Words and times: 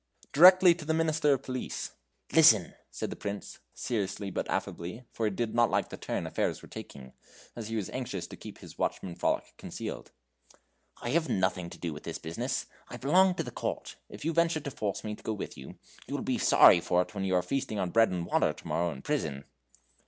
"Directly 0.33 0.73
to 0.73 0.83
the 0.83 0.95
Minister 0.95 1.31
of 1.31 1.43
Police." 1.43 1.91
"Listen," 2.33 2.73
said 2.89 3.11
the 3.11 3.15
Prince, 3.15 3.59
seriously 3.75 4.31
but 4.31 4.49
affably, 4.49 5.03
for 5.11 5.27
he 5.27 5.29
did 5.29 5.53
not 5.53 5.69
like 5.69 5.89
the 5.89 5.95
turn 5.95 6.25
affairs 6.25 6.63
were 6.63 6.67
taking, 6.67 7.13
as 7.55 7.67
he 7.67 7.75
was 7.75 7.87
anxious 7.91 8.25
to 8.25 8.35
keep 8.35 8.57
his 8.57 8.79
watchman 8.79 9.13
frolic 9.13 9.53
concealed. 9.59 10.09
"I 11.03 11.09
have 11.11 11.29
nothing 11.29 11.69
to 11.69 11.77
do 11.77 11.93
with 11.93 12.01
this 12.01 12.17
business. 12.17 12.65
I 12.87 12.97
belong 12.97 13.35
to 13.35 13.43
the 13.43 13.51
court. 13.51 13.97
If 14.09 14.25
you 14.25 14.33
venture 14.33 14.61
to 14.61 14.71
force 14.71 15.03
me 15.03 15.13
to 15.13 15.23
go 15.23 15.33
with 15.33 15.55
you, 15.55 15.77
you 16.07 16.15
will 16.15 16.23
be 16.23 16.39
sorry 16.39 16.79
for 16.81 17.03
it 17.03 17.13
when 17.13 17.23
you 17.23 17.35
are 17.35 17.43
feasting 17.43 17.77
on 17.77 17.91
bread 17.91 18.09
and 18.09 18.25
water 18.25 18.53
tomorrow 18.53 18.89
in 18.89 19.03
prison." 19.03 19.43